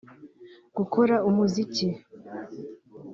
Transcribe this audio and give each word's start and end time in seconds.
gukora 0.77 1.15
umuziki 1.29 1.87